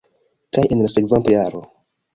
kaj 0.57 0.63
en 0.77 0.81
la 0.83 0.89
sekvanta 0.95 1.37
jaro 1.39 1.65